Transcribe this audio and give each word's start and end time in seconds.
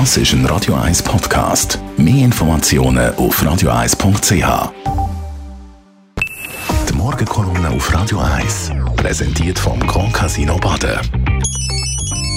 Das 0.00 0.16
ist 0.16 0.32
ein 0.32 0.44
Radio 0.46 0.74
1 0.74 1.04
Podcast. 1.04 1.78
Mehr 1.96 2.24
Informationen 2.24 3.14
auf 3.14 3.40
radio1.ch. 3.40 4.72
Die 6.88 6.92
Morgenkolumne 6.94 7.70
auf 7.70 7.94
Radio 7.94 8.18
1 8.18 8.72
präsentiert 8.96 9.56
vom 9.56 9.78
Grand 9.86 10.12
Casino 10.12 10.58
Baden. 10.58 10.98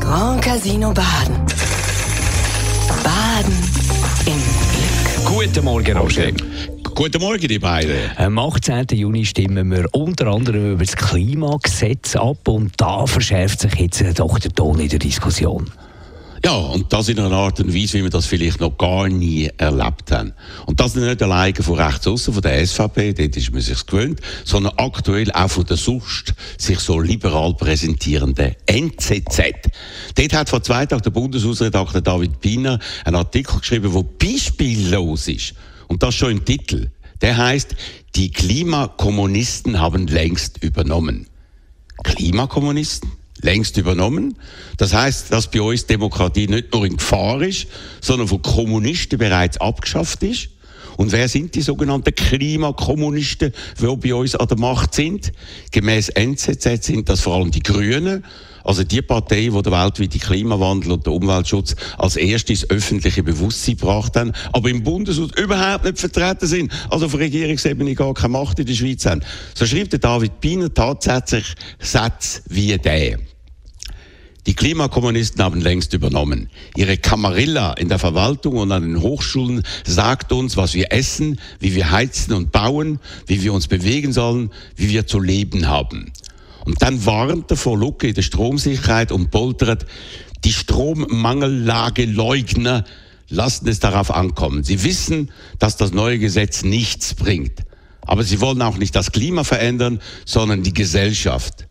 Grand 0.02 0.40
Casino 0.40 0.94
Baden. 0.94 1.36
Baden 3.04 3.56
im 4.28 4.34
Glück. 4.36 5.26
Guten 5.26 5.66
Morgen, 5.66 5.98
Roger. 5.98 6.32
Guten 6.94 7.20
Morgen, 7.20 7.48
die 7.48 7.58
beiden. 7.58 8.12
Am 8.18 8.38
18. 8.38 8.86
Juni 8.92 9.26
stimmen 9.26 9.72
wir 9.72 9.88
unter 9.94 10.28
anderem 10.28 10.74
über 10.74 10.86
das 10.86 10.96
Klimagesetz 10.96 12.16
ab 12.16 12.48
und 12.48 12.74
da 12.78 13.08
verschärft 13.08 13.62
sich 13.62 13.74
jetzt 13.74 14.20
doch 14.20 14.38
der 14.38 14.52
Ton 14.54 14.80
in 14.80 14.90
der 14.90 15.00
Diskussion. 15.00 15.66
Ja, 16.48 16.56
und 16.56 16.94
das 16.94 17.10
in 17.10 17.20
einer 17.20 17.36
Art 17.36 17.60
und 17.60 17.76
Weise, 17.76 17.98
wie 17.98 18.04
wir 18.04 18.10
das 18.10 18.26
vielleicht 18.26 18.62
noch 18.62 18.78
gar 18.78 19.10
nie 19.10 19.50
erlebt 19.58 20.14
haben. 20.14 20.32
Und 20.66 20.80
das 20.80 20.96
nicht 20.96 21.22
alleine 21.22 21.62
von 21.62 21.78
rechts 21.78 22.08
außen, 22.08 22.34
von 22.34 22.42
der 22.42 22.66
SVP, 22.66 23.12
dort 23.12 23.36
ist 23.36 23.52
man 23.52 23.60
sich 23.60 23.86
gewöhnt, 23.86 24.22
sondern 24.46 24.72
aktuell 24.78 25.30
auch 25.34 25.50
von 25.50 25.66
der 25.66 25.76
sonst 25.76 26.34
sich 26.58 26.80
so 26.80 27.02
liberal 27.02 27.54
präsentierenden 27.54 28.56
NZZ. 28.66 29.42
Dort 30.16 30.34
hat 30.34 30.50
vor 30.50 30.64
zwei 30.64 30.86
Tagen 30.86 31.04
der 31.04 31.10
Bundeshausredakteur 31.10 32.00
David 32.00 32.40
Piner 32.40 32.80
einen 33.04 33.18
Artikel 33.18 33.60
geschrieben, 33.60 33.92
der 33.92 34.04
beispiellos 34.04 35.28
ist. 35.28 35.54
Und 35.90 36.02
das 36.02 36.16
schon 36.16 36.32
im 36.32 36.46
Titel. 36.46 36.92
Der 37.20 37.36
heißt, 37.36 37.76
die 38.16 38.32
Klimakommunisten 38.32 39.82
haben 39.82 40.08
längst 40.08 40.64
übernommen. 40.64 41.28
Klimakommunisten? 42.06 43.12
Längst 43.42 43.78
übernommen. 43.78 44.36
Das 44.78 44.94
heißt, 44.94 45.32
dass 45.32 45.52
bei 45.52 45.62
uns 45.62 45.86
Demokratie 45.86 46.48
nicht 46.48 46.74
nur 46.74 46.86
in 46.86 46.98
Gefahr 46.98 47.42
ist, 47.42 47.68
sondern 48.02 48.28
von 48.28 48.42
Kommunisten 48.42 49.20
bereits 49.20 49.58
abgeschafft 49.58 50.24
ist. 50.24 50.50
Und 50.98 51.12
wer 51.12 51.30
sind 51.30 51.56
die 51.56 51.62
sogenannten 51.62 52.14
Klimakommunisten, 52.14 53.54
die 53.80 53.96
bei 53.96 54.14
uns 54.14 54.36
an 54.36 54.48
der 54.48 54.58
Macht 54.58 54.96
sind? 54.96 55.32
Gemäß 55.72 56.10
NZZ 56.10 56.84
sind 56.84 57.08
das 57.08 57.22
vor 57.22 57.36
allem 57.36 57.52
die 57.52 57.64
Grünen, 57.64 58.26
also 58.64 58.84
die 58.84 59.02
Partei, 59.02 59.48
die 59.48 59.50
den 59.50 59.72
weltweiten 59.72 60.20
Klimawandel 60.20 60.92
und 60.92 61.06
den 61.06 61.14
Umweltschutz 61.14 61.76
als 61.98 62.18
erstes 62.18 62.70
öffentliche 62.70 63.24
Bewusstsein 63.24 63.78
gebracht 63.78 64.16
haben, 64.18 64.34
aber 64.52 64.70
im 64.70 64.84
Bundeshaus 64.84 65.30
überhaupt 65.38 65.86
nicht 65.86 66.00
vertreten 66.00 66.48
sind, 66.48 66.72
also 66.90 67.06
auf 67.06 67.18
Regierungsebene 67.18 67.96
gar 67.96 68.14
keine 68.14 68.34
Macht 68.34 68.60
in 68.60 68.66
der 68.66 68.74
Schweiz 68.74 69.06
haben. 69.06 69.24
So 69.56 69.66
schreibt 69.66 69.94
der 69.94 70.00
David 70.00 70.42
Piner 70.42 70.74
tatsächlich 70.74 71.56
Sätze 71.80 72.42
wie 72.50 72.78
der. 72.78 73.20
Die 74.48 74.54
Klimakommunisten 74.54 75.44
haben 75.44 75.60
längst 75.60 75.94
übernommen. 75.94 76.50
Ihre 76.78 76.98
Kamarilla 76.98 77.74
in 77.74 77.90
der 77.90 78.00
Verwaltung 78.00 78.56
und 78.56 78.72
an 78.72 78.82
den 78.82 79.02
Hochschulen 79.02 79.62
sagt 79.86 80.32
uns, 80.32 80.56
was 80.56 80.74
wir 80.74 80.94
essen, 80.94 81.38
wie 81.60 81.76
wir 81.76 81.92
heizen 81.92 82.34
und 82.34 82.54
bauen, 82.54 83.00
wie 83.26 83.44
wir 83.44 83.52
uns 83.52 83.68
bewegen 83.68 84.14
sollen, 84.14 84.52
wie 84.78 84.88
wir 84.88 85.06
zu 85.06 85.20
leben 85.20 85.68
haben. 85.68 86.14
Und 86.64 86.82
dann 86.82 87.06
warnt 87.06 87.52
er 87.52 87.58
vor 87.58 87.78
Lücke 87.78 88.14
der 88.14 88.22
Stromsicherheit 88.22 89.12
und 89.12 89.32
poltert, 89.32 89.86
die 90.46 90.54
Strommangellage 90.54 92.06
Leugner 92.06 92.86
lassen 93.28 93.68
es 93.68 93.80
darauf 93.80 94.12
ankommen. 94.12 94.64
Sie 94.64 94.82
wissen, 94.86 95.30
dass 95.60 95.76
das 95.76 95.92
neue 95.92 96.20
Gesetz 96.20 96.64
nichts 96.64 97.16
bringt. 97.16 97.66
Aber 98.02 98.24
sie 98.24 98.40
wollen 98.40 98.62
auch 98.62 98.78
nicht 98.78 98.96
das 98.96 99.12
Klima 99.12 99.44
verändern, 99.44 100.00
sondern 100.24 100.64
die 100.64 100.74
Gesellschaft. 100.74 101.68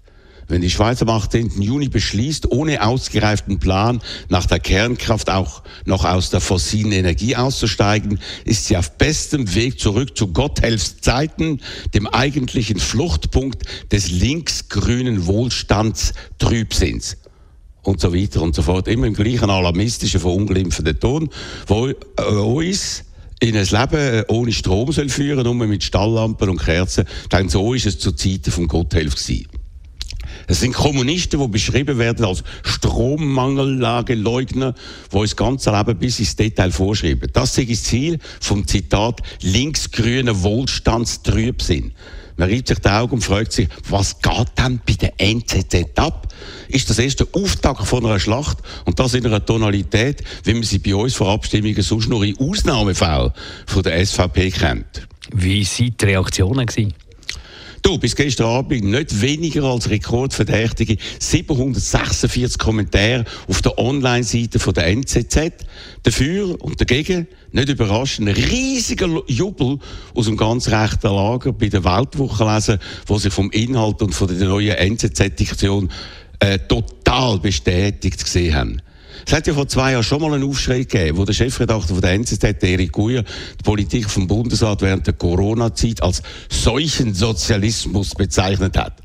Wenn 0.49 0.61
die 0.61 0.71
Schweiz 0.71 1.03
am 1.03 1.09
18. 1.09 1.61
Juni 1.61 1.89
beschließt, 1.89 2.53
ohne 2.53 2.87
ausgereiften 2.87 3.59
Plan 3.59 4.01
nach 4.29 4.47
der 4.47 4.61
Kernkraft 4.61 5.29
auch 5.29 5.63
noch 5.87 6.05
aus 6.05 6.31
der 6.31 6.41
fossilen 6.41 6.93
Energie 6.93 7.35
auszusteigen, 7.35 8.21
ist 8.45 8.67
sie 8.67 8.77
auf 8.77 8.93
bestem 8.93 9.55
Weg 9.57 9.81
zurück 9.81 10.17
zu 10.17 10.29
Gotthelfs 10.29 11.01
Zeiten, 11.01 11.61
dem 11.95 12.07
eigentlichen 12.07 12.79
Fluchtpunkt 12.79 13.65
des 13.91 14.11
linksgrünen 14.11 15.27
Wohlstandstrübsinns 15.27 17.17
und 17.83 18.01
so 18.01 18.15
weiter 18.15 18.43
und 18.43 18.55
so 18.55 18.63
fort. 18.63 18.87
Immer 18.87 19.09
im 19.09 19.15
gleichen 19.15 19.51
alarmistischen, 19.51 20.21
verunglimpfenden 20.21 21.01
Ton, 21.01 21.29
wo 21.67 21.89
äh, 21.89 21.95
uns 22.23 23.05
in 23.41 23.57
ein 23.57 23.67
Leben 23.67 24.25
ohne 24.29 24.53
Strom 24.53 24.93
soll 24.93 25.09
führen, 25.09 25.43
nur 25.43 25.55
mit 25.55 25.83
Stalllampen 25.83 26.49
und 26.49 26.63
Kerzen. 26.63 27.05
Denn 27.33 27.49
so 27.49 27.75
ist 27.75 27.87
es 27.87 27.99
zu 27.99 28.13
Zeiten 28.13 28.51
von 28.51 28.69
Gotthelf 28.69 29.15
gewesen. 29.15 29.56
Es 30.47 30.61
sind 30.61 30.75
Kommunisten, 30.75 31.41
die 31.41 31.49
beschrieben 31.49 31.99
werden 31.99 32.25
als 32.25 32.45
Strommangellagenleugner, 32.63 34.75
die 35.13 35.19
das 35.19 35.35
ganze 35.35 35.73
Leben 35.73 35.99
bis 35.99 36.21
ins 36.21 36.37
Detail 36.37 36.71
vorschreiben. 36.71 37.29
Das 37.33 37.59
ist 37.59 37.71
das 37.71 37.83
Ziel 37.83 38.21
vom 38.41 38.65
Zitat 38.67 39.23
linksgrüner 39.43 40.43
Wohlstandstrübsinn. 40.43 41.93
Man 42.37 42.51
reibt 42.51 42.69
sich 42.69 42.79
die 42.79 42.89
Augen 42.89 43.15
und 43.15 43.23
fragt 43.23 43.53
sich, 43.53 43.69
was 43.89 44.21
geht 44.21 44.49
denn 44.59 44.81
bei 44.87 44.93
der 44.93 45.15
NZZ 45.19 45.99
ab? 45.99 46.29
Ist 46.69 46.91
das 46.91 46.99
erst 46.99 47.21
der 47.21 47.29
Auftakt 47.33 47.87
von 47.87 48.05
einer 48.05 48.21
Schlacht 48.21 48.59
und 48.85 49.01
das 49.01 49.15
in 49.15 49.25
einer 49.25 49.45
Tonalität, 49.45 50.23
wie 50.45 50.53
man 50.53 50.63
sie 50.63 50.79
bei 50.79 50.95
uns 50.95 51.15
vor 51.15 51.31
Abstimmungen 51.31 51.83
sonst 51.83 52.09
nur 52.09 52.23
in 52.25 52.39
Ausnahmefällen 52.39 53.33
von 53.67 53.83
der 53.83 54.05
SVP 54.05 54.51
kennt? 54.51 55.09
Wie 55.33 55.65
waren 55.65 55.97
die 55.99 56.05
Reaktionen? 56.05 56.67
Gewesen? 56.67 56.93
Du, 57.87 57.99
bis 57.99 58.17
gestern 58.17 58.47
Abend 58.47 58.83
nicht 58.83 59.21
weniger 59.21 59.63
als 59.63 59.89
rekordverdächtige 59.89 60.97
746 61.21 62.59
Kommentare 62.59 63.25
auf 63.47 63.63
der 63.63 63.79
Online-Seite 63.79 64.59
der 64.73 64.87
NZZ. 64.89 65.53
Dafür 66.03 66.61
und 66.61 66.81
dagegen, 66.81 67.29
nicht 67.53 67.69
überraschend, 67.69 68.29
ein 68.29 68.35
riesiger 68.35 69.23
Jubel 69.29 69.79
aus 70.17 70.25
dem 70.25 70.37
ganz 70.37 70.69
rechten 70.69 71.15
Lager 71.15 71.53
bei 71.53 71.69
der 71.69 71.85
Weltwoche 71.85 72.45
lesen, 72.53 72.81
wo 73.07 73.19
sich 73.19 73.33
vom 73.33 73.53
Inhalt 73.53 74.03
und 74.03 74.17
von 74.17 74.37
der 74.37 74.49
neuen 74.49 74.75
NZZ-Diktion 74.75 75.89
äh, 76.41 76.59
total 76.59 77.39
bestätigt 77.39 78.25
gesehen 78.25 78.55
haben. 78.57 78.83
Es 79.27 79.33
hat 79.33 79.47
ja 79.47 79.55
vor 79.55 79.69
zwei 79.69 79.93
Jahren 79.93 80.05
schon 80.05 80.21
mal 80.21 80.33
einen 80.35 80.45
Aufschrei 80.45 80.81
gegeben, 80.81 81.19
wo 81.19 81.25
der 81.25 81.33
Chefredakteur 81.33 81.97
von 81.97 82.01
der 82.01 82.13
NZZ, 82.13 82.45
Erik 82.63 82.93
Guyer, 82.93 83.23
die 83.23 83.63
Politik 83.65 84.09
vom 84.09 84.27
Bundesrat 84.27 84.83
während 84.83 85.07
der 85.07 85.15
Corona-Zeit 85.15 86.03
als 86.03 86.23
solchen 86.49 87.15
Sozialismus 87.15 88.15
bezeichnet 88.15 88.77
hat. 88.77 89.03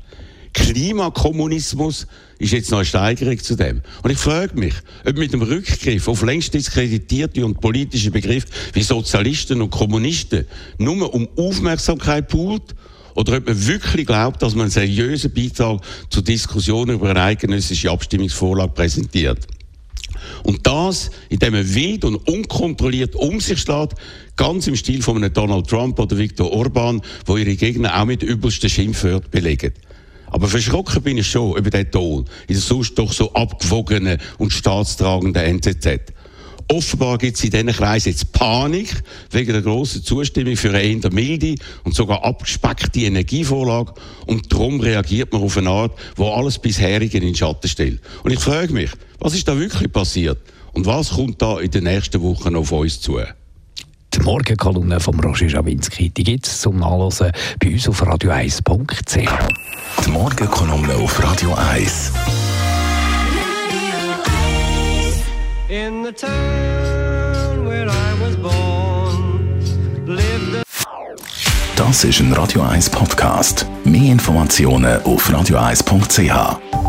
Klimakommunismus 0.52 2.06
ist 2.38 2.52
jetzt 2.52 2.70
noch 2.70 2.78
eine 2.78 2.84
Steigerung 2.84 3.38
zu 3.38 3.56
dem. 3.56 3.80
Und 4.02 4.10
ich 4.10 4.18
frage 4.18 4.58
mich, 4.58 4.74
ob 5.06 5.16
mit 5.16 5.32
dem 5.32 5.42
Rückgriff 5.42 6.08
auf 6.08 6.22
längst 6.22 6.52
diskreditierte 6.52 7.44
und 7.44 7.60
politische 7.60 8.10
Begriffe 8.10 8.48
wie 8.74 8.82
Sozialisten 8.82 9.62
und 9.62 9.70
Kommunisten 9.70 10.46
nur 10.78 11.14
um 11.14 11.28
Aufmerksamkeit 11.36 12.28
poolt 12.28 12.74
oder 13.14 13.38
ob 13.38 13.46
man 13.46 13.66
wirklich 13.66 14.06
glaubt, 14.06 14.42
dass 14.42 14.54
man 14.54 14.62
einen 14.62 14.70
seriösen 14.70 15.32
Beitrag 15.32 15.80
zur 16.10 16.22
Diskussion 16.22 16.90
über 16.90 17.10
eine 17.10 17.22
eidgenössische 17.22 17.90
Abstimmungsvorlage 17.90 18.72
präsentiert. 18.72 19.46
Und 20.42 20.66
das, 20.66 21.10
indem 21.28 21.54
er 21.54 21.74
wild 21.74 22.04
und 22.04 22.16
unkontrolliert 22.16 23.14
um 23.14 23.40
sich 23.40 23.60
schlägt, 23.60 23.94
ganz 24.36 24.66
im 24.66 24.76
Stil 24.76 25.02
von 25.02 25.16
einem 25.16 25.32
Donald 25.32 25.68
Trump 25.68 25.98
oder 25.98 26.18
Viktor 26.18 26.50
Orban, 26.50 27.00
wo 27.26 27.36
ihre 27.36 27.54
Gegner 27.54 28.00
auch 28.00 28.06
mit 28.06 28.22
übelsten 28.22 28.68
Schimpfwörtern 28.68 29.30
belegen. 29.30 29.72
Aber 30.26 30.48
verschrocken 30.48 31.02
bin 31.02 31.18
ich 31.18 31.30
schon 31.30 31.56
über 31.56 31.70
den 31.70 31.90
Ton 31.90 32.24
in 32.48 32.54
der 32.54 32.62
sonst 32.62 32.94
doch 32.94 33.12
so 33.12 33.32
abgewogenen 33.34 34.18
und 34.38 34.52
staatstragenden 34.52 35.60
NZZ. 35.60 36.12
Offenbar 36.72 37.18
gibt 37.18 37.36
es 37.36 37.44
in 37.44 37.50
diesen 37.50 37.66
Kreisen 37.66 38.08
jetzt 38.08 38.32
Panik 38.32 39.02
wegen 39.30 39.52
der 39.52 39.60
grossen 39.60 40.02
Zustimmung 40.02 40.56
für 40.56 40.70
eine 40.70 40.82
eher 40.82 41.12
milde 41.12 41.56
und 41.84 41.94
sogar 41.94 42.24
abgespeckte 42.24 43.00
Energievorlage 43.00 43.92
und 44.26 44.50
darum 44.50 44.80
reagiert 44.80 45.34
man 45.34 45.42
auf 45.42 45.58
eine 45.58 45.68
Art, 45.68 45.92
wo 46.16 46.32
alles 46.32 46.58
bisherige 46.58 47.18
in 47.18 47.24
den 47.24 47.34
Schatten 47.34 47.68
stellt. 47.68 48.00
Und 48.24 48.30
ich 48.30 48.40
frage 48.40 48.72
mich, 48.72 48.90
was 49.18 49.34
ist 49.34 49.46
da 49.48 49.58
wirklich 49.58 49.92
passiert 49.92 50.38
und 50.72 50.86
was 50.86 51.10
kommt 51.10 51.42
da 51.42 51.60
in 51.60 51.70
den 51.70 51.84
nächsten 51.84 52.22
Wochen 52.22 52.56
auf 52.56 52.72
uns 52.72 53.02
zu? 53.02 53.20
Die 54.14 54.20
Morgenkolumne 54.20 54.98
von 54.98 55.20
Roger 55.20 55.50
Schawinski, 55.50 56.08
die 56.08 56.24
gibt 56.24 56.46
es 56.46 56.62
zum 56.62 56.78
Nachlesen 56.78 57.32
bei 57.60 57.68
uns 57.68 57.86
auf 57.86 58.02
radio1.ch. 58.02 59.28
Die 60.06 60.10
Morgenkolumne 60.10 60.94
auf 60.94 61.22
Radio 61.22 61.52
1. 61.52 62.12
In 65.72 66.02
the 66.02 66.12
town 66.12 67.64
where 67.64 67.88
I 67.88 68.12
was 68.20 68.36
born, 68.36 69.58
lived 70.04 70.62
Das 71.76 72.04
ist 72.04 72.20
ein 72.20 72.30
Radio 72.34 72.60
1 72.60 72.90
Podcast. 72.90 73.64
Mehr 73.82 74.12
Informationen 74.12 75.02
auf 75.04 75.30
radio1.ch. 75.30 76.81